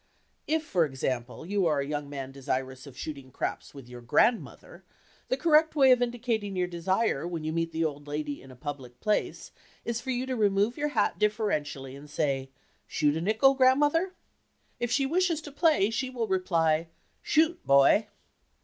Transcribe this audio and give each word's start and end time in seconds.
If, 0.47 0.63
for 0.63 0.83
example, 0.83 1.45
you 1.45 1.67
are 1.67 1.79
a 1.79 1.85
young 1.85 2.09
man 2.09 2.31
desirous 2.31 2.87
of 2.87 2.97
"shooting 2.97 3.29
craps" 3.29 3.75
with 3.75 3.87
your 3.87 4.01
grandmother, 4.01 4.83
the 5.27 5.37
correct 5.37 5.75
way 5.75 5.91
of 5.91 6.01
indicating 6.01 6.55
your 6.55 6.65
desire 6.65 7.27
when 7.27 7.43
you 7.43 7.53
meet 7.53 7.71
the 7.71 7.85
old 7.85 8.07
lady 8.07 8.41
in 8.41 8.49
a 8.49 8.55
public 8.55 8.99
place 8.99 9.51
is 9.85 10.01
for 10.01 10.09
you 10.09 10.25
to 10.25 10.35
remove 10.35 10.75
your 10.75 10.87
hat 10.87 11.19
deferentially 11.19 11.95
and 11.95 12.09
say 12.09 12.49
"Shoot 12.87 13.15
a 13.15 13.21
nickel, 13.21 13.53
Grandmother?" 13.53 14.15
If 14.79 14.89
she 14.89 15.05
wishes 15.05 15.39
to 15.41 15.51
play 15.51 15.91
she 15.91 16.09
will 16.09 16.25
reply 16.27 16.87
"Shoot, 17.21 17.63
boy!" 17.63 18.07